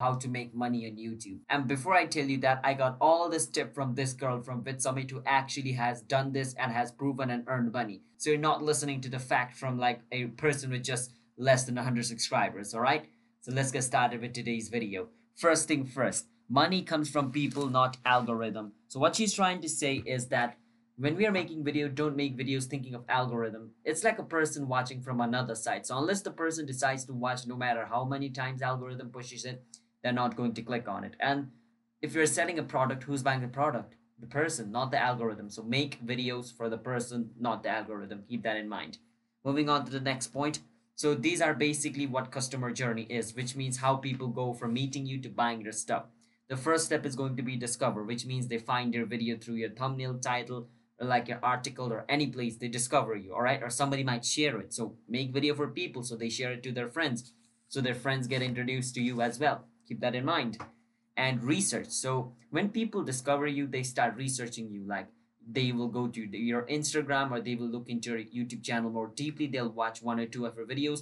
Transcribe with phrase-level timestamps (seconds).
[0.00, 1.40] how to make money on YouTube.
[1.50, 4.62] And before I tell you that, I got all this tip from this girl from
[4.62, 8.02] VidSummit who actually has done this and has proven and earned money.
[8.16, 11.74] So you're not listening to the fact from like a person with just less than
[11.74, 13.06] 100 subscribers, all right?
[13.40, 15.08] So let's get started with today's video.
[15.36, 18.72] First thing first, money comes from people, not algorithm.
[18.86, 20.58] So what she's trying to say is that
[20.96, 23.70] when we are making video, don't make videos thinking of algorithm.
[23.84, 25.86] It's like a person watching from another side.
[25.86, 29.62] So unless the person decides to watch no matter how many times algorithm pushes it,
[30.08, 31.16] they're not going to click on it.
[31.20, 31.50] And
[32.00, 33.94] if you're selling a product, who's buying the product?
[34.18, 35.50] The person, not the algorithm.
[35.50, 38.24] So make videos for the person, not the algorithm.
[38.26, 38.96] Keep that in mind.
[39.44, 40.60] Moving on to the next point.
[40.94, 45.04] So these are basically what customer journey is, which means how people go from meeting
[45.04, 46.04] you to buying your stuff.
[46.48, 49.56] The first step is going to be discover, which means they find your video through
[49.56, 50.68] your thumbnail title,
[50.98, 53.62] or like your article or any place they discover you, all right?
[53.62, 54.72] Or somebody might share it.
[54.72, 57.30] So make video for people so they share it to their friends.
[57.68, 59.67] So their friends get introduced to you as well.
[59.88, 60.58] Keep that in mind.
[61.16, 61.88] And research.
[61.88, 64.84] So when people discover you, they start researching you.
[64.86, 65.06] Like
[65.50, 69.10] they will go to your Instagram or they will look into your YouTube channel more
[69.14, 69.46] deeply.
[69.46, 71.00] They'll watch one or two of your videos.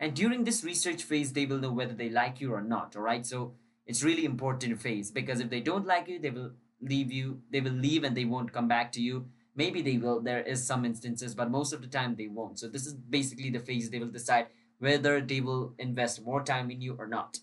[0.00, 2.96] And during this research phase, they will know whether they like you or not.
[2.96, 3.24] All right.
[3.24, 3.54] So
[3.86, 7.42] it's really important phase because if they don't like you, they will leave you.
[7.50, 9.26] They will leave and they won't come back to you.
[9.54, 10.20] Maybe they will.
[10.20, 12.58] There is some instances, but most of the time they won't.
[12.58, 14.46] So this is basically the phase they will decide
[14.78, 17.38] whether they will invest more time in you or not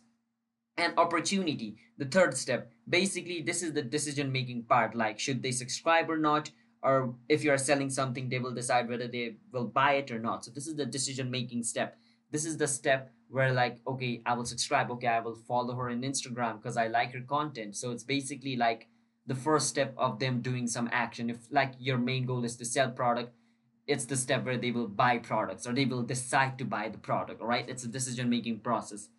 [0.80, 1.78] and opportunity.
[1.98, 4.96] The third step basically this is the decision making part.
[4.96, 6.52] Like should they subscribe or not?
[6.82, 10.20] Or if you are selling something they will decide whether they will buy it or
[10.20, 10.46] not.
[10.46, 11.98] So this is the decision making step.
[12.32, 14.90] This is the step where like okay i will subscribe.
[14.92, 17.76] Okay i will follow her on instagram because i like her content.
[17.76, 18.88] So it's basically like
[19.28, 21.30] the first step of them doing some action.
[21.30, 23.34] If like your main goal is to sell product
[23.88, 27.00] it's the step where they will buy products or they will decide to buy the
[27.00, 27.68] product all right?
[27.68, 29.10] It's a decision making process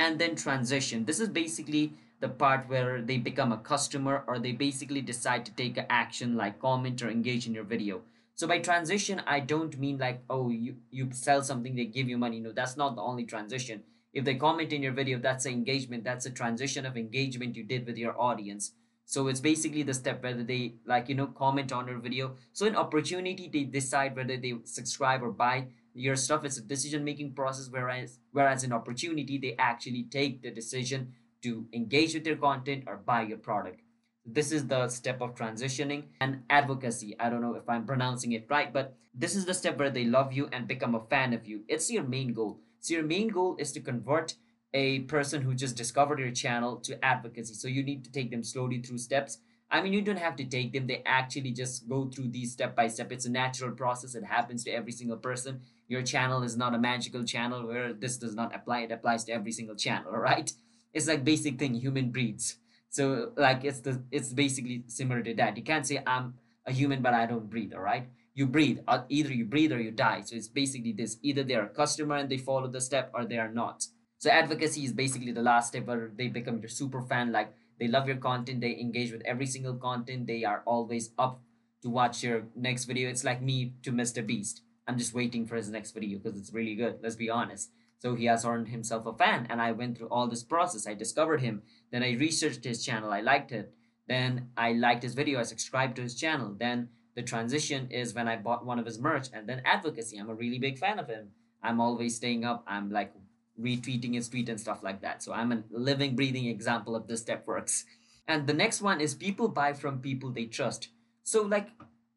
[0.00, 1.04] and then transition.
[1.04, 5.52] This is basically the part where they become a customer or they basically decide to
[5.52, 8.00] take an action like comment or engage in your video.
[8.34, 12.16] So by transition, I don't mean like, oh, you, you sell something, they give you
[12.16, 12.40] money.
[12.40, 13.82] No, that's not the only transition.
[14.14, 16.04] If they comment in your video, that's an engagement.
[16.04, 18.72] That's a transition of engagement you did with your audience.
[19.04, 22.36] So it's basically the step whether they like, you know, comment on your video.
[22.54, 27.04] So an opportunity, they decide whether they subscribe or buy your stuff it's a decision
[27.04, 31.12] making process whereas whereas in opportunity they actually take the decision
[31.42, 33.80] to engage with your content or buy your product
[34.24, 38.46] this is the step of transitioning and advocacy i don't know if i'm pronouncing it
[38.48, 41.46] right but this is the step where they love you and become a fan of
[41.46, 44.34] you it's your main goal so your main goal is to convert
[44.72, 48.44] a person who just discovered your channel to advocacy so you need to take them
[48.44, 49.38] slowly through steps
[49.70, 50.86] I mean, you don't have to take them.
[50.86, 53.12] They actually just go through these step by step.
[53.12, 54.14] It's a natural process.
[54.14, 55.60] It happens to every single person.
[55.90, 58.82] Your channel is not a magical channel where this does not apply.
[58.82, 60.50] It applies to every single channel, right?
[60.94, 62.58] It's like basic thing human breeds.
[62.90, 65.56] So like it's the it's basically similar to that.
[65.56, 66.34] You can't say I'm
[66.64, 68.08] a human but I don't breathe, all right?
[68.34, 68.78] You breathe.
[68.86, 70.20] Uh, either you breathe or you die.
[70.24, 71.16] So it's basically this.
[71.22, 73.84] Either they're a customer and they follow the step or they are not.
[74.18, 77.88] So advocacy is basically the last step where they become your super fan like they
[77.88, 81.40] love your content they engage with every single content they are always up
[81.82, 85.54] to watch your next video it's like me to mr beast i'm just waiting for
[85.54, 87.70] his next video because it's really good let's be honest.
[88.00, 90.86] So he has earned himself a fan and i went through all this process.
[90.86, 91.62] I discovered him
[91.92, 93.72] then i researched his channel i liked it.
[94.08, 96.56] Then i liked his video i subscribed to his channel.
[96.58, 100.18] Then the transition is when i bought one of his merch and then advocacy.
[100.18, 101.28] I'm a really big fan of him.
[101.62, 102.64] I'm always staying up.
[102.66, 103.12] I'm like
[103.60, 105.22] retweeting his tweet and stuff like that.
[105.22, 107.84] So I'm a living, breathing example of this step works.
[108.26, 110.88] And the next one is people buy from people they trust.
[111.22, 111.68] So like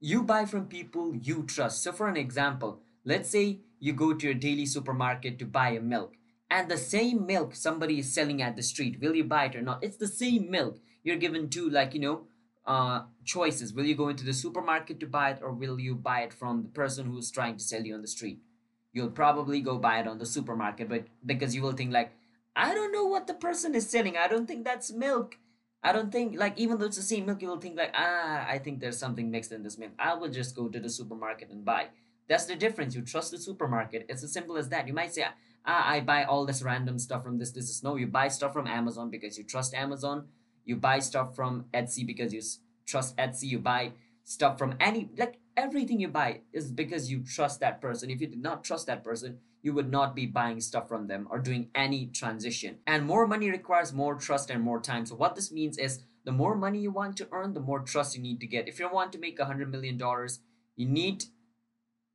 [0.03, 1.81] you buy from people you trust.
[1.81, 5.80] So for an example, let's say you go to your daily supermarket to buy a
[5.80, 6.16] milk
[6.52, 9.00] and the same milk somebody is selling at the street.
[9.00, 9.81] Will you buy it or not?
[9.81, 10.80] It's the same milk.
[11.03, 12.28] You're given two like, you know,
[12.66, 13.74] uh, choices.
[13.74, 16.64] Will you go into the supermarket to buy it or will you buy it from
[16.64, 18.40] the person who's trying to sell you on the street?
[18.94, 22.12] you'll probably go buy it on the supermarket but because you will think like
[22.56, 25.38] i don't know what the person is selling i don't think that's milk
[25.84, 28.46] i don't think like even though it's the same milk you will think like ah
[28.47, 29.91] i think there's something mixed in this milk.
[30.00, 31.88] I will just go to the supermarket and buy.
[32.30, 32.96] That's the difference.
[32.96, 34.06] You trust the supermarket.
[34.08, 34.88] It's as simple as that.
[34.88, 35.26] You might say
[35.66, 38.53] ah i buy all this random stuff from this this is no you buy stuff
[38.53, 40.28] from amazon because you trust amazon.
[40.66, 42.41] You buy stuff from etsy because you
[42.86, 43.47] trust etsy.
[43.53, 43.91] You buy
[44.24, 48.09] stuff from any like everything you buy is because you trust that person.
[48.09, 51.28] If you did not trust that person, you would not be buying stuff from them
[51.29, 52.78] or doing any transition.
[52.85, 55.05] And more money requires more trust and more time.
[55.05, 58.16] So what this means is the more money you want to earn, the more trust
[58.16, 58.67] you need to get.
[58.67, 60.40] If you want to make a hundred million dollars,
[60.76, 61.26] you need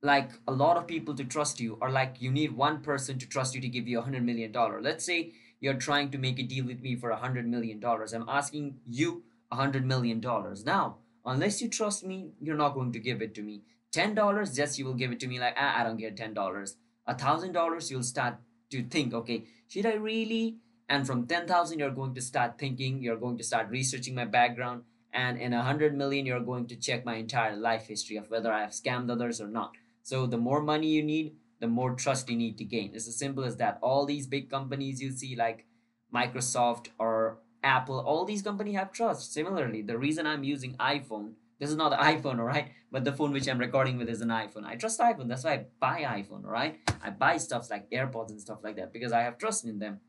[0.01, 3.27] like a lot of people to trust you or like you need one person to
[3.27, 4.81] trust you to give you a hundred million dollar.
[4.81, 8.13] Let's say you're trying to make a deal with me for a hundred million dollars.
[8.13, 10.65] I'm asking you a hundred million dollars.
[10.65, 10.97] Now,
[11.29, 13.61] unless you trust me, you're not going to give it to me.
[13.91, 16.33] Ten dollars, yes, you will give it to me like ah, I don't get ten
[16.33, 16.77] dollars.
[17.07, 18.37] A thousand dollars, you'll start
[18.71, 20.57] to think, okay, should I really?
[20.87, 24.25] And from ten thousand, you're going to start thinking, you're going to start researching my
[24.25, 24.83] background,
[25.13, 28.51] and in a hundred million, you're going to check my entire life history of whether
[28.51, 29.75] I have scammed others or not.
[30.03, 32.91] So the more money you need, the more trust you need to gain.
[32.93, 33.79] It's as simple as that.
[33.81, 35.65] All these big companies you see, like
[36.13, 39.33] Microsoft or Apple, all these companies have trust.
[39.33, 42.69] Similarly, the reason I'm using iPhone, this is not an iPhone, all right?
[42.91, 44.65] But the phone which I'm recording with is an iPhone.
[44.65, 45.27] I trust iPhone.
[45.27, 46.79] That's why I buy iPhone, all right?
[47.03, 49.99] I buy stuff like AirPods and stuff like that because I have trust in them.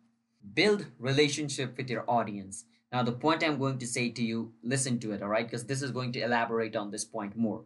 [0.54, 2.64] Build relationship with your audience.
[2.92, 5.46] Now, the point I'm going to say to you, listen to it, all right?
[5.46, 7.64] Because this is going to elaborate on this point more.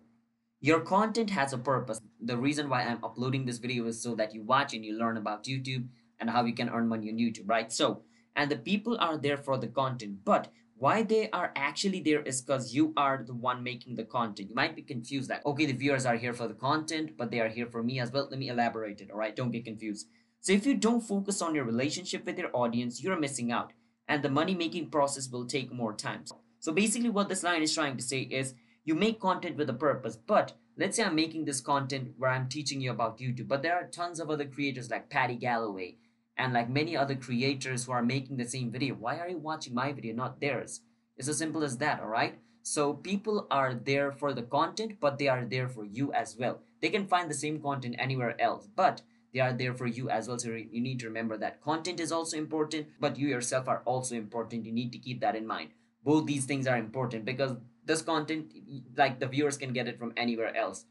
[0.60, 2.00] Your content has a purpose.
[2.20, 5.16] The reason why I'm uploading this video is so that you watch and you learn
[5.16, 5.88] about YouTube
[6.18, 7.72] and how you can earn money on YouTube, right?
[7.72, 8.02] So,
[8.36, 12.42] and the people are there for the content, but why they are actually there is
[12.42, 14.48] because you are the one making the content.
[14.50, 17.40] You might be confused like, okay, the viewers are here for the content, but they
[17.40, 18.28] are here for me as well.
[18.28, 19.36] Let me elaborate it, all right?
[19.36, 20.08] Don't get confused.
[20.40, 23.72] So if you don't focus on your relationship with your audience, you're missing out
[24.08, 26.24] and the money making process will take more time.
[26.58, 28.54] So basically what this line is trying to say is
[28.84, 32.48] you make content with a purpose but let's say i'm making this content where i'm
[32.48, 35.96] teaching you about youtube but there are tons of other creators like paddy galloway
[36.36, 39.74] and like many other creators who are making the same video why are you watching
[39.74, 40.80] my video not theirs?
[41.16, 45.18] It's as simple as that all right so people are there for the content but
[45.18, 46.60] they are there for you as well.
[46.80, 49.02] They can find the same content anywhere else but
[49.34, 50.38] they are there for you as well.
[50.38, 54.14] So you need to remember that content is also important but you yourself are also
[54.14, 54.64] important.
[54.64, 55.70] You need to keep that in mind.
[56.02, 57.54] Both these things are important because
[57.84, 58.50] this content
[58.96, 60.86] like the viewers can get it from anywhere else.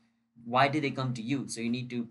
[0.45, 1.47] Why did they come to you?
[1.47, 2.07] So you need to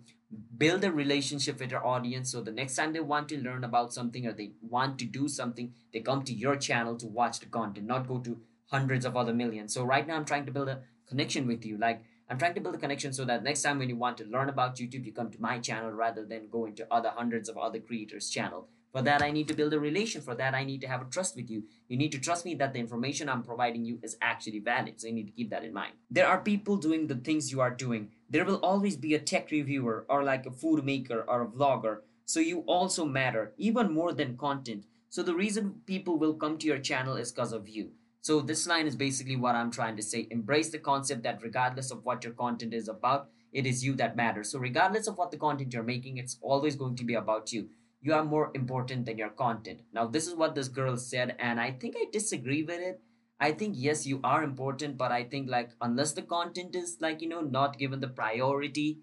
[0.57, 3.93] build a relationship with your audience so the next time they want to learn about
[3.93, 7.47] something or they want to do something they come to your channel to watch the
[7.47, 8.41] content not go to
[8.71, 11.77] hundreds of other millions so right now i'm trying to build a connection with you
[11.77, 14.25] like i'm trying to build a connection so that next time when you want to
[14.25, 17.59] learn about youtube you come to my channel rather than go into other hundreds of
[17.59, 20.21] other creators channel for that, I need to build a relation.
[20.21, 21.65] For that, I need to have a trust with you.
[21.89, 25.01] You need to trust me that the information I'm providing you is actually valid.
[25.01, 25.95] So you need to keep that in mind.
[26.11, 28.11] There are people doing the things you are doing.
[28.33, 31.99] There will always be a tech reviewer or like a food maker or a vlogger.
[32.25, 34.87] So you also matter even more than content.
[35.11, 37.91] So the reason people will come to your channel is because of you.
[38.23, 40.27] So this line is basically what I'm trying to say.
[40.31, 44.17] Embrace the concept that regardless of what your content is about, it is you that
[44.17, 44.51] matters.
[44.51, 47.69] So regardless of what the content you're making, it's always going to be about you
[48.03, 49.81] you are more important than your content.
[49.95, 53.01] Now, this is what this girl said, and I think I disagree with it.
[53.43, 57.21] I think, yes, you are important, but I think, like, unless the content is, like,
[57.21, 59.01] you know, not given the priority,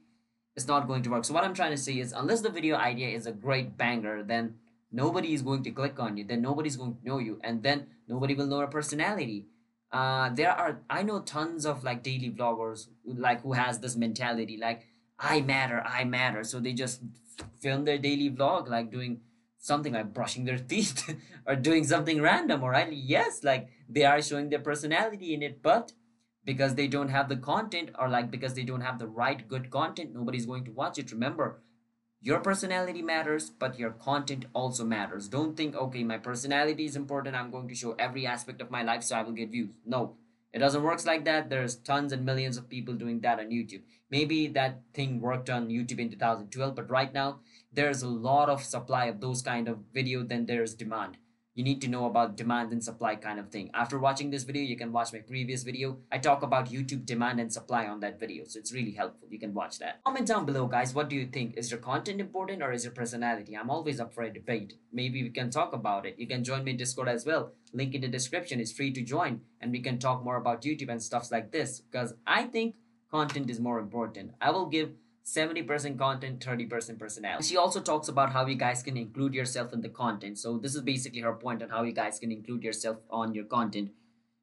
[0.56, 1.26] it's not going to work.
[1.26, 4.24] So, what I'm trying to say is, unless the video idea is a great banger,
[4.24, 4.56] then
[4.92, 7.88] nobody is going to click on you, then nobody's going to know you, and then
[8.08, 9.46] nobody will know your personality.
[9.92, 14.58] Uh, there are, I know tons of, like, daily vloggers, like, who has this mentality,
[14.58, 14.86] like,
[15.20, 16.46] I matter, I matter.
[16.46, 17.02] So they just
[17.60, 19.22] film their daily vlog like doing
[19.60, 21.16] something like brushing their teeth
[21.46, 22.92] or doing something random all right?
[22.92, 25.94] Yes like they are showing their personality in it but
[26.46, 29.70] because they don't have the content or like because they don't have the right good
[29.70, 31.12] content nobody's going to watch it.
[31.12, 31.62] Remember
[32.22, 35.28] your personality matters but your content also matters.
[35.28, 37.36] Don't think okay my personality is important.
[37.36, 39.70] I'm going to show every aspect of my life so i will get views.
[39.86, 40.16] No
[40.52, 41.50] it doesn't work like that.
[41.50, 43.84] There's tons and millions of people doing that on YouTube.
[44.10, 47.40] Maybe that thing worked on YouTube in 2012, but right now
[47.72, 51.18] there's a lot of supply of those kind of video than there's demand
[51.60, 53.70] you need to know about demand and supply kind of thing.
[53.74, 55.98] After watching this video, you can watch my previous video.
[56.10, 58.46] I talk about YouTube demand and supply on that video.
[58.46, 59.28] So it's really helpful.
[59.30, 60.02] You can watch that.
[60.06, 60.94] Comment down below, guys.
[60.94, 61.58] What do you think?
[61.58, 63.58] Is your content important or is your personality?
[63.58, 64.76] I'm always up for a debate.
[64.94, 66.16] Maybe we can talk about it.
[66.18, 67.52] You can join me in Discord as well.
[67.74, 69.42] Link in the description is free to join.
[69.60, 71.82] And we can talk more about YouTube and stuffs like this.
[71.82, 72.76] Because I think
[73.12, 74.32] content is more important.
[74.40, 74.92] I will give
[75.36, 77.48] 70% content, 30% personality.
[77.48, 80.40] She also talks about how you guys can include yourself in the content.
[80.40, 83.46] So this is basically her point on how you guys can include yourself on your
[83.46, 83.92] content.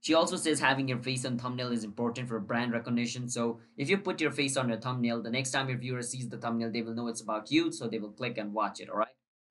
[0.00, 3.28] She also says having your face on thumbnail is important for brand recognition.
[3.28, 6.28] So if you put your face on your thumbnail, the next time your viewer sees
[6.28, 7.73] the thumbnail, they will know it's about you.
[7.73, 8.88] So they will click and watch it.
[8.88, 9.09] All right.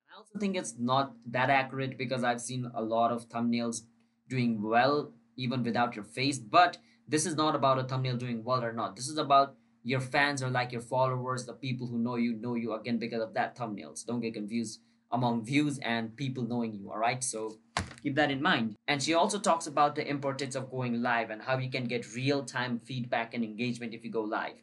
[0.09, 3.81] I also think it's not that accurate because I've seen a lot of thumbnails
[4.29, 6.39] doing well even without your face.
[6.39, 8.95] But this is not about a thumbnail doing well or not.
[8.95, 12.55] This is about your fans are like your followers the people who know you know
[12.55, 14.03] you again because of that thumbnails.
[14.03, 17.23] Don't get confused among views and people knowing you all right?
[17.23, 17.59] So
[18.01, 18.75] keep that in mind.
[18.87, 22.15] And she also talks about the importance of going live and how you can get
[22.15, 24.55] real-time feedback and engagement if you go live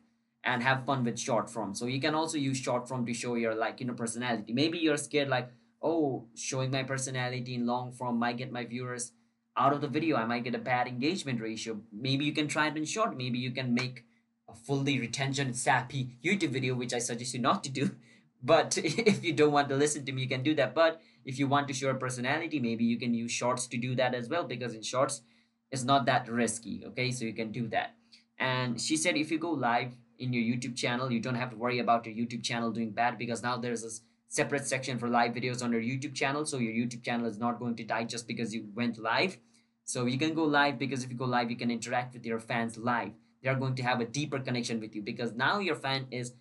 [0.43, 1.73] and have fun with short form.
[1.77, 4.53] So you can also use short form to show your like you know personality.
[4.53, 5.51] Maybe you're scared like
[5.81, 9.13] oh showing my personality in long form might get my viewers
[9.57, 10.17] out of the video.
[10.17, 11.81] I might get a bad engagement ratio.
[11.93, 13.17] Maybe you can try it in short.
[13.17, 14.05] Maybe you can make
[14.53, 17.91] a fully retention sappy youtube video which i suggest you not to do
[18.43, 21.39] but if you don't want to listen to me you can do that but if
[21.39, 24.29] you want to show a personality maybe you can use shorts to do that as
[24.29, 25.23] well because in shorts
[25.71, 27.95] it's not that risky okay so you can do that
[28.39, 31.57] and she said if you go live in your youtube channel you don't have to
[31.57, 35.33] worry about your youtube channel doing bad because now there's this separate section for live
[35.33, 36.47] videos on your YouTube channel.
[36.47, 39.37] So your YouTube channel is not going to die just because you went live.
[39.85, 42.41] So you can go live because if you go live, you can interact with your
[42.41, 43.13] fans live.
[43.43, 46.33] They are going to have a deeper connection with you because now your fan is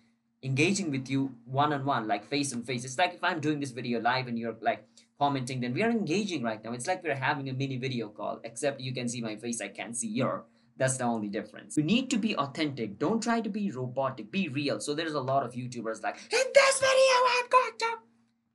[0.42, 2.84] engaging with you one on one, like face on face.
[2.84, 4.86] It's like if I'm doing this video live and you're like
[5.18, 6.72] commenting, then we are engaging right now.
[6.72, 9.68] It's like we're having a mini video call, except you can see my face, I
[9.68, 10.44] can't see your.
[10.76, 11.76] That's the only difference.
[11.76, 12.98] You need to be authentic.
[12.98, 14.32] Don't try to be robotic.
[14.32, 14.80] Be real.
[14.80, 17.96] So there's a lot of YouTubers like, in this video, I'm going to.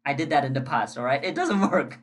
[0.06, 1.24] I did that in the past, all right?
[1.24, 2.00] It doesn't work.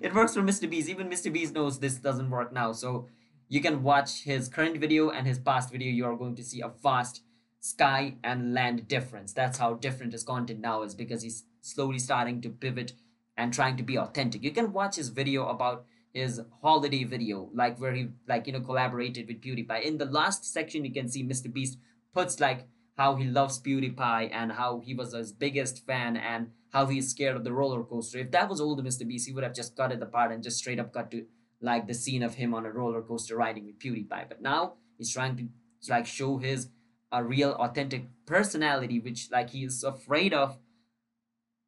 [0.00, 0.68] It works for Mr.
[0.68, 0.88] Beast.
[0.88, 1.32] Even Mr.
[1.32, 2.72] Beast knows this doesn't work now.
[2.72, 3.08] So
[3.50, 5.90] you can watch his current video and his past video.
[5.90, 7.22] You are going to see a vast
[7.58, 9.32] sky and land difference.
[9.32, 12.92] That's how different his content now is because he's slowly starting to pivot
[13.36, 14.44] and trying to be authentic.
[14.44, 18.60] You can watch his video about his holiday video, like where he like you know
[18.60, 19.82] collaborated with PewDiePie.
[19.82, 21.52] In the last section, you can see Mr.
[21.52, 21.76] Beast
[22.14, 26.86] puts like how he loves PewDiePie and how he was his biggest fan and how
[26.86, 28.18] he's scared of the roller coaster.
[28.18, 29.08] If that was older Mr.
[29.08, 31.24] Beast, he would have just cut it apart and just straight up cut to
[31.60, 34.28] like the scene of him on a roller coaster riding with PewDiePie.
[34.28, 35.48] But now he's trying to
[35.88, 36.68] like show his
[37.12, 40.58] a real authentic personality, which like he is afraid of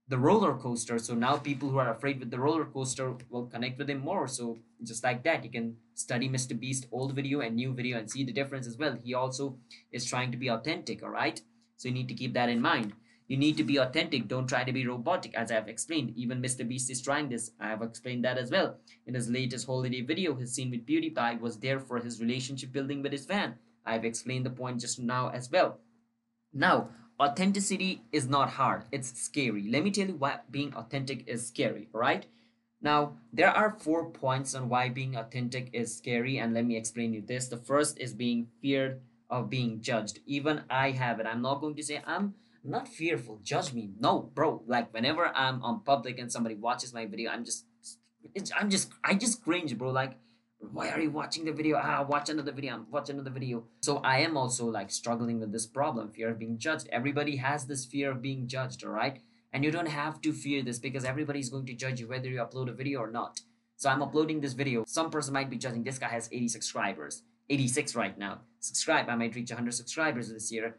[0.09, 0.99] the roller coaster.
[0.99, 4.29] So now people who are afraid with the roller coaster will connect with him more.
[4.29, 6.59] So just like that, you can study Mr.
[6.59, 8.99] Beast old video and new video and see the difference as well.
[9.03, 9.59] He also
[9.91, 11.41] is trying to be authentic, all right?
[11.77, 12.93] So you need to keep that in mind.
[13.33, 14.29] You need to be authentic.
[14.29, 16.12] Don't try to be robotic, as I have explained.
[16.17, 16.69] Even Mr.
[16.69, 17.53] Beast is trying this.
[17.59, 18.77] I have explained that as well.
[19.07, 23.01] In his latest holiday video, his scene with PewDiePie was there for his relationship building
[23.01, 23.55] with his fan.
[23.87, 25.79] I have explained the point just now as well.
[26.53, 31.47] Now, authenticity is not hard it's scary let me tell you why being authentic is
[31.47, 32.27] scary right
[32.81, 37.12] now there are four points on why being authentic is scary and let me explain
[37.12, 41.43] you this the first is being feared of being judged even i have it i'm
[41.43, 43.90] not going to say i'm not fearful judge me.
[43.99, 47.66] No bro like whenever i'm on public and somebody watches my video i'm just
[48.57, 50.16] i'm just i just cringe bro like
[50.71, 51.76] why are you watching the video?
[51.83, 53.64] Ah watch another video watch another video.
[53.81, 56.88] So i am also like struggling with this problem fear of being judged.
[56.92, 59.21] Everybody has this fear of being judged all right?
[59.52, 62.38] And you don't have to fear this because everybody's going to judge you whether you
[62.38, 63.40] upload a video or not.
[63.76, 64.85] So i'm uploading this video.
[64.87, 68.42] Some person might be judging this guy has 80 subscribers 86 right now.
[68.61, 70.76] Subscribe i might reach 100 subscribers this year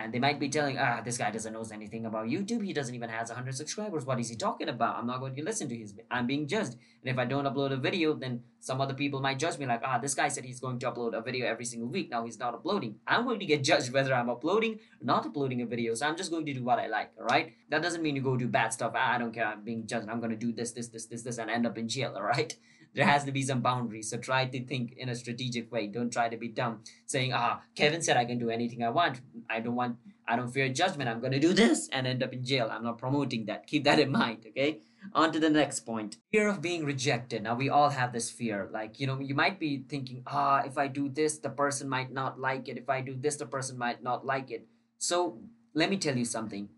[0.00, 2.64] and they might be telling, ah, this guy doesn't know anything about YouTube.
[2.64, 4.06] He doesn't even has 100 subscribers.
[4.06, 4.96] What is he talking about?
[4.96, 5.92] I'm not going to listen to his.
[6.08, 6.76] I'm being judged.
[7.02, 9.82] And if I don't upload a video, then some other people might judge me like,
[9.84, 12.10] ah, this guy said he's going to upload a video every single week.
[12.10, 12.94] Now he's not uploading.
[13.08, 15.94] I'm going to get judged whether I'm uploading or not uploading a video.
[15.94, 17.10] So I'm just going to do what I like.
[17.18, 17.54] All right.
[17.68, 18.92] That doesn't mean you go do bad stuff.
[18.94, 19.46] Ah, I don't care.
[19.46, 20.08] I'm being judged.
[20.08, 22.12] I'm going to do this, this, this, this, this, and end up in jail.
[22.14, 22.56] All right
[22.94, 24.10] there has to be some boundaries.
[24.10, 25.86] So try to think in a strategic way.
[25.86, 29.20] Don't try to be dumb, saying, ah, Kevin said I can do anything I want.
[29.48, 31.08] I don't want, I don't fear judgment.
[31.08, 32.68] I'm going to do this and end up in jail.
[32.70, 33.66] I'm not promoting that.
[33.66, 34.80] Keep that in mind, okay?
[35.14, 37.42] On to the next point fear of being rejected.
[37.42, 38.68] Now, we all have this fear.
[38.72, 42.12] Like, you know, you might be thinking, ah, if I do this, the person might
[42.12, 42.76] not like it.
[42.76, 44.66] If I do this, the person might not like it.
[44.98, 45.38] So,
[45.74, 46.68] let me tell you something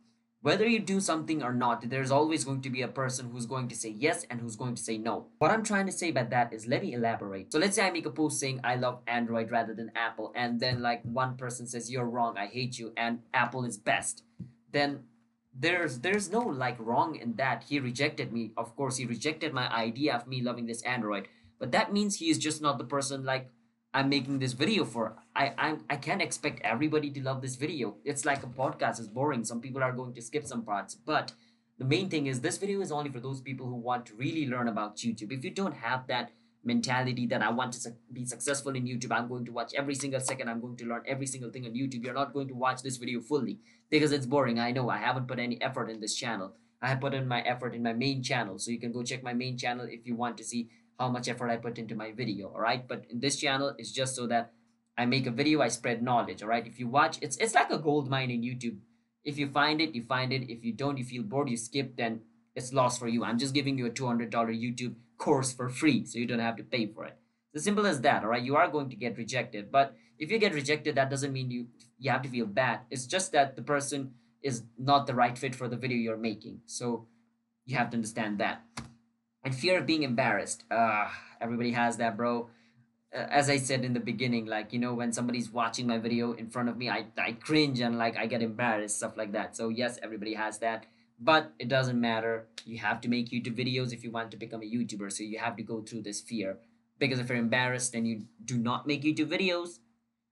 [0.42, 3.68] whether you do something or not, there's always going to be a person who's going
[3.68, 5.26] to say yes and who's going to say no.
[5.38, 7.52] What I'm trying to say by that is let me elaborate.
[7.52, 10.58] So let's say I make a post saying I love Android rather than Apple, and
[10.58, 14.22] then like one person says you're wrong, I hate you, and Apple is best.
[14.72, 15.00] Then
[15.54, 17.64] there's there's no like wrong in that.
[17.68, 18.52] He rejected me.
[18.56, 21.28] Of course, he rejected my idea of me loving this Android.
[21.58, 23.50] But that means he is just not the person like
[23.92, 25.16] I'm making this video for.
[25.34, 27.96] I I I can't expect everybody to love this video.
[28.04, 29.00] It's like a podcast.
[29.00, 29.44] It's boring.
[29.44, 30.94] Some people are going to skip some parts.
[30.94, 31.32] But
[31.78, 34.46] the main thing is this video is only for those people who want to really
[34.46, 35.32] learn about YouTube.
[35.32, 36.30] If you don't have that
[36.62, 40.20] mentality that I want to be successful in YouTube, I'm going to watch every single
[40.20, 40.48] second.
[40.48, 42.04] I'm going to learn every single thing on YouTube.
[42.04, 44.60] You're not going to watch this video fully because it's boring.
[44.60, 46.54] I know I haven't put any effort in this channel.
[46.82, 48.58] I have put in my effort in my main channel.
[48.58, 50.68] So you can go check my main channel if you want to see
[51.00, 52.86] how much effort I put into my video, all right?
[52.86, 54.52] But in this channel, it's just so that
[54.98, 56.66] I make a video, I spread knowledge, all right?
[56.66, 58.76] If you watch, it's it's like a gold mine in YouTube.
[59.24, 60.50] If you find it, you find it.
[60.52, 62.20] If you don't, you feel bored, you skip, then
[62.54, 63.24] it's lost for you.
[63.24, 66.64] I'm just giving you a $200 YouTube course for free, so you don't have to
[66.64, 67.16] pay for it.
[67.52, 68.42] It's as simple as that, all right?
[68.42, 71.68] You are going to get rejected, but if you get rejected, that doesn't mean you
[71.98, 72.80] you have to feel bad.
[72.90, 76.60] It's just that the person is not the right fit for the video you're making.
[76.66, 77.06] So
[77.64, 78.62] you have to understand that
[79.44, 81.08] and fear of being embarrassed uh
[81.40, 82.48] everybody has that bro
[83.12, 86.32] uh, as I said in the beginning, like you know, when somebody's watching my video
[86.32, 89.56] in front of me, I, I cringe and like I get embarrassed, stuff like that.
[89.56, 90.86] So yes, everybody has that,
[91.18, 92.46] but it doesn't matter.
[92.64, 95.12] You have to make YouTube videos if you want to become a YouTuber.
[95.12, 96.58] So you have to go through this fear
[96.98, 99.80] because if you're embarrassed and you do not make YouTube videos,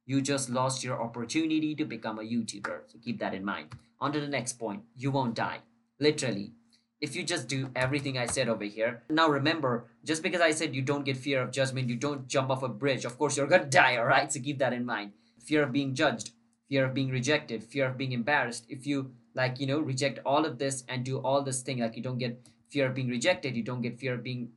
[0.06, 2.82] you just lost your opportunity to become a YouTuber.
[2.86, 3.74] So keep that in mind.
[4.00, 4.84] On to the next point.
[4.96, 5.58] You won't die.
[5.98, 6.52] Literally,
[7.00, 9.02] if you just do everything I said over here.
[9.08, 12.50] Now remember, just because I said you don't get fear of judgment, you don't jump
[12.50, 14.32] off a bridge, of course you're gonna die, alright?
[14.32, 15.12] So keep that in mind.
[15.44, 16.32] Fear of being judged,
[16.68, 18.66] fear of being rejected, fear of being embarrassed.
[18.68, 21.96] If you like, you know, reject all of this and do all this thing, like
[21.96, 24.50] you don't get fear of being rejected, you don't get fear of being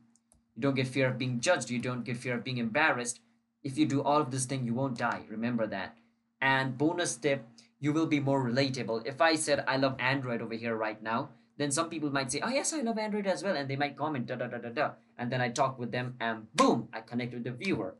[0.54, 3.20] you don't get fear of being judged, you don't get fear of being embarrassed.
[3.62, 5.22] If you do all of this thing, you won't die.
[5.30, 5.96] Remember that.
[6.42, 7.46] And bonus tip,
[7.78, 9.06] you will be more relatable.
[9.06, 11.30] If I said I love Android over here right now,
[11.62, 13.56] then some people might say, oh yes, I love Android as well.
[13.56, 14.90] And they might comment, da da da da da.
[15.16, 17.94] And then I talk with them and boom, I connect with the viewer.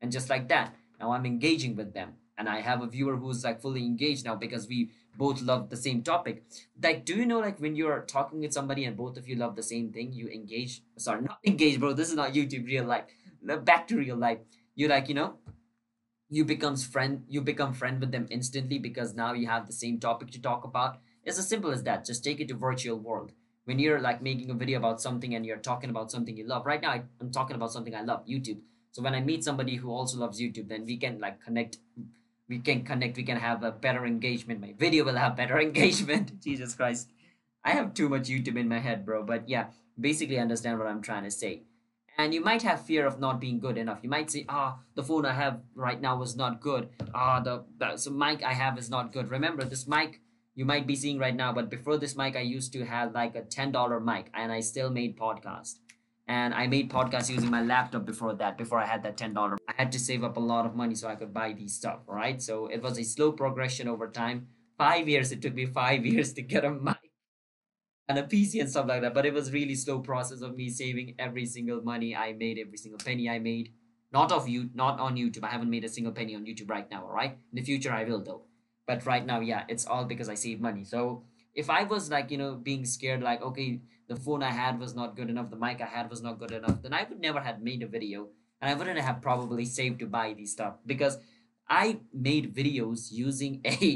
[0.00, 2.14] And just like that, now I'm engaging with them.
[2.38, 5.76] And I have a viewer who's like fully engaged now because we both love the
[5.76, 6.44] same topic.
[6.82, 9.56] Like, do you know like when you're talking with somebody and both of you love
[9.56, 10.82] the same thing, you engage?
[10.96, 11.92] Sorry, not engage, bro.
[11.92, 13.04] This is not YouTube real life.
[13.42, 14.38] Back to real life.
[14.74, 15.34] You like, you know,
[16.30, 19.98] you becomes friend you become friend with them instantly because now you have the same
[19.98, 21.00] topic to talk about
[21.30, 22.04] it's as simple as that.
[22.04, 23.32] Just take it to virtual world.
[23.64, 26.66] When you're like making a video about something and you're talking about something you love.
[26.66, 28.58] Right now, I'm talking about something I love, YouTube.
[28.90, 31.78] So when I meet somebody who also loves YouTube, then we can like connect.
[32.48, 33.16] We can connect.
[33.16, 34.60] We can have a better engagement.
[34.60, 36.40] My video will have better engagement.
[36.42, 37.08] Jesus Christ,
[37.64, 39.22] I have too much YouTube in my head, bro.
[39.22, 39.66] But yeah,
[39.98, 41.62] basically understand what I'm trying to say.
[42.18, 44.00] And you might have fear of not being good enough.
[44.02, 46.88] You might say, ah, oh, the phone I have right now is not good.
[47.14, 49.30] Ah, oh, the, the so mic I have is not good.
[49.30, 50.20] Remember, this mic
[50.60, 51.54] you might be seeing right now.
[51.54, 54.90] But before this mic, I used to have like a $10 mic and I still
[54.90, 55.76] made podcast.
[56.28, 59.56] And I made podcasts using my laptop before that, before I had that $10.
[59.66, 62.00] I had to save up a lot of money so I could buy these stuff,
[62.06, 62.42] right?
[62.42, 64.48] So it was a slow progression over time.
[64.76, 67.08] Five years, it took me five years to get a mic
[68.06, 69.14] and a PC and stuff like that.
[69.14, 72.76] But it was really slow process of me saving every single money I made, every
[72.76, 73.72] single penny I made.
[74.12, 75.44] Not of you, not on YouTube.
[75.44, 77.38] I haven't made a single penny on YouTube right now, all right?
[77.50, 78.49] In the future, I will though
[78.90, 80.84] but right now yeah it's all because i save money.
[80.84, 81.22] So
[81.62, 84.94] if i was like you know being scared like okay the phone i had was
[84.98, 87.40] not good enough the mic i had was not good enough then i would never
[87.46, 88.20] have made a video
[88.60, 91.18] and i wouldn't have probably saved to buy these stuff because
[91.78, 91.98] i
[92.28, 93.90] made videos using a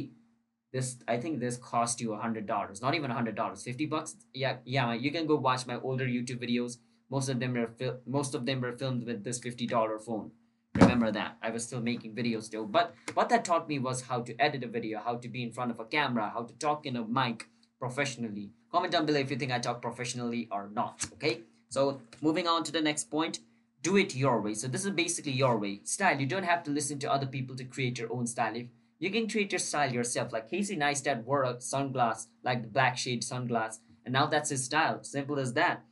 [0.72, 3.86] this i think this cost you a hundred dollars not even a hundred dollars 50
[3.86, 4.16] bucks?
[4.44, 6.78] Yeah yeah you can go watch my older youtube videos.
[7.14, 7.70] Most of them are
[8.18, 10.30] most of them were filmed with this $50 phone
[10.74, 11.36] remember that.
[11.42, 14.64] I was still making videos still but what that taught me was how to edit
[14.64, 17.04] a video how to be in front of a camera how to talk in a
[17.04, 18.50] mic professionally.
[18.72, 21.40] Comment down below if you think i talk professionally or not okay?
[21.68, 23.40] So moving on to the next point.
[23.82, 24.54] Do it your way.
[24.54, 25.80] So this is basically your way.
[25.84, 26.18] Style.
[26.18, 28.56] You don't have to listen to other people to create your own style.
[28.56, 32.68] If you can create your style yourself like casey neistat wore a sunglass like the
[32.68, 35.02] black shade sunglass and now that's his style.
[35.02, 35.84] Simple as that.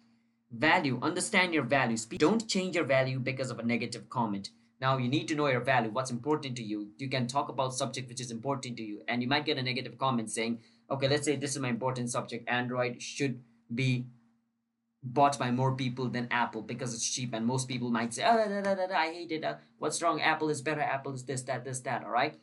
[0.50, 0.98] Value.
[1.02, 4.50] Understand your values don't change your value because of a negative comment
[4.82, 6.88] now you need to know your value, what's important to you.
[6.98, 9.62] You can talk about subject which is important to you, and you might get a
[9.62, 10.58] negative comment saying,
[10.90, 12.48] okay, let's say this is my important subject.
[12.48, 13.40] Android should
[13.72, 14.06] be
[15.04, 18.36] bought by more people than Apple because it's cheap, and most people might say, oh,
[18.36, 19.44] da, da, da, I hate it.
[19.44, 20.20] Uh, what's wrong?
[20.20, 20.80] Apple is better.
[20.80, 22.02] Apple is this, that, this, that.
[22.04, 22.34] All right.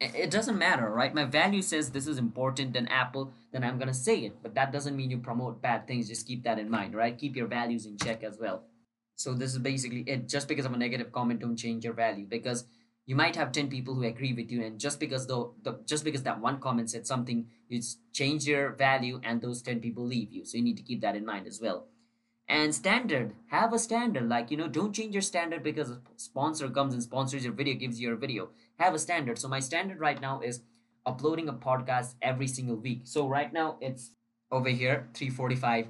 [0.00, 1.14] It doesn't matter, right?
[1.14, 4.42] My value says this is important than Apple, then I'm gonna say it.
[4.42, 6.08] But that doesn't mean you promote bad things.
[6.08, 7.16] Just keep that in mind, right?
[7.16, 8.64] Keep your values in check as well.
[9.20, 10.28] So this is basically it.
[10.28, 12.64] Just because of a negative comment, don't change your value because
[13.04, 16.04] you might have 10 people who agree with you and just because though the just
[16.04, 17.80] because that one comment said something you
[18.12, 21.16] change your value and those 10 people leave you so you need to keep that
[21.16, 21.86] in mind as well
[22.46, 26.68] and standard have a standard like you know don't change your standard because a sponsor
[26.68, 29.98] comes and sponsors your video gives you your video have a standard so my standard
[29.98, 30.62] right now is
[31.04, 34.10] uploading a podcast every single week so right now it's
[34.52, 35.86] over here 3:45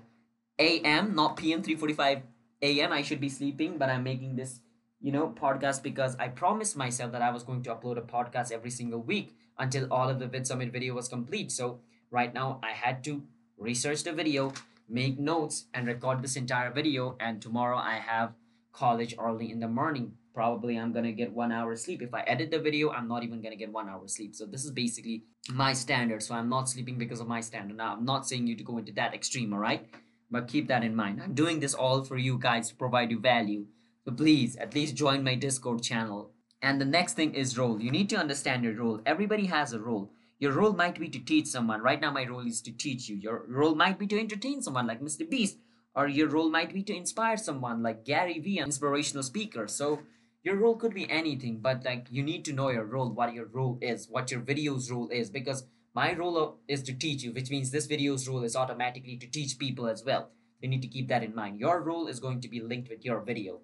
[0.58, 1.14] a.m.
[1.14, 1.62] not p.m.
[1.62, 2.22] 3:45
[2.62, 2.92] a.m.
[2.92, 4.60] I should be sleeping, but I'm making this,
[5.00, 8.52] you know, podcast because I promised myself that I was going to upload a podcast
[8.52, 11.52] every single week until all of the Vid Summit video was complete.
[11.52, 13.22] So right now I had to
[13.58, 14.52] research the video,
[14.88, 17.16] make notes, and record this entire video.
[17.20, 18.32] And tomorrow I have
[18.72, 20.12] college early in the morning.
[20.32, 22.02] Probably I'm gonna get one hour sleep.
[22.02, 24.34] If I edit the video, I'm not even gonna get one hour sleep.
[24.36, 26.22] So this is basically my standard.
[26.22, 27.76] So I'm not sleeping because of my standard.
[27.76, 29.88] Now I'm not saying you to go into that extreme, all right?
[30.30, 31.20] But keep that in mind.
[31.22, 33.66] I'm doing this all for you guys to provide you value.
[34.04, 36.30] So please, at least join my Discord channel.
[36.62, 37.80] And the next thing is role.
[37.80, 39.00] You need to understand your role.
[39.04, 40.12] Everybody has a role.
[40.38, 41.82] Your role might be to teach someone.
[41.82, 43.16] Right now, my role is to teach you.
[43.16, 45.28] Your role might be to entertain someone like Mr.
[45.28, 45.58] Beast,
[45.94, 49.68] or your role might be to inspire someone like Gary Vee, an inspirational speaker.
[49.68, 50.00] So
[50.42, 53.46] your role could be anything, but like you need to know your role, what your
[53.46, 55.64] role is, what your video's role is, because
[55.94, 59.58] my role is to teach you, which means this video's role is automatically to teach
[59.58, 60.30] people as well.
[60.60, 61.58] You need to keep that in mind.
[61.58, 63.60] Your role is going to be linked with your video.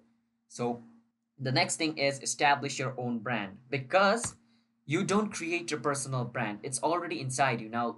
[0.47, 0.83] So
[1.39, 4.35] the next thing is establish your own brand because
[4.85, 6.59] you don't create your personal brand.
[6.63, 7.69] It's already inside you.
[7.69, 7.97] Now,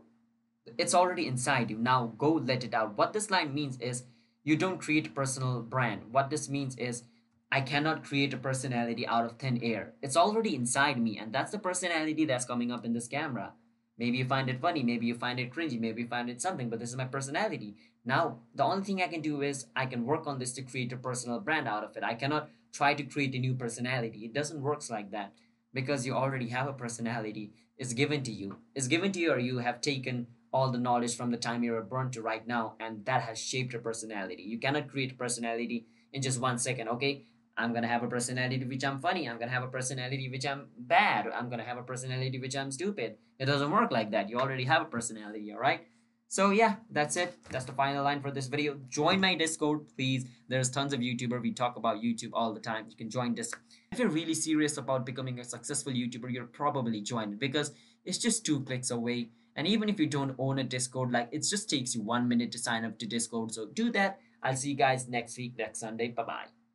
[0.78, 1.78] it's already inside you.
[1.78, 2.98] Now go let it out.
[2.98, 4.04] What this line means is
[4.44, 6.02] you don't create a personal brand.
[6.12, 7.04] What this means is
[7.52, 9.94] I cannot create a personality out of thin air.
[10.02, 13.54] It's already inside me, and that's the personality that's coming up in this camera.
[13.99, 16.69] Maybe you find it funny, maybe you find it cringy, maybe you find it something,
[16.69, 17.75] but this is my personality.
[18.05, 20.93] Now, the only thing I can do is I can work on this to create
[20.93, 22.03] a personal brand out of it.
[22.03, 24.23] I cannot try to create a new personality.
[24.23, 25.33] It doesn't work like that
[25.73, 27.51] because you already have a personality.
[27.77, 28.57] It's given to you.
[28.73, 31.73] It's given to you, or you have taken all the knowledge from the time you
[31.73, 34.43] were born to right now, and that has shaped your personality.
[34.43, 37.25] You cannot create a personality in just one second, okay?
[37.60, 39.28] I'm gonna have a personality which I'm funny.
[39.28, 41.28] I'm gonna have a personality which I'm bad.
[41.28, 43.17] I'm gonna have a personality which I'm stupid.
[43.38, 44.30] It doesn't work like that.
[44.30, 45.82] You already have a personality, all right?
[46.30, 47.36] So yeah, that's it.
[47.50, 48.78] That's the final line for this video.
[48.88, 50.26] Join my Discord, please.
[50.48, 51.41] There's tons of YouTuber.
[51.41, 52.86] We talk about YouTube all the time.
[52.88, 53.52] You can join this.
[53.91, 57.72] If you're really serious about becoming a successful YouTuber, you're probably joined because
[58.06, 59.30] it's just two clicks away.
[59.56, 62.52] And even if you don't own a Discord, like it just takes you one minute
[62.54, 63.52] to sign up to Discord.
[63.52, 64.19] So do that.
[64.41, 66.10] I'll see you guys next week, next Sunday.
[66.10, 66.59] Bye bye.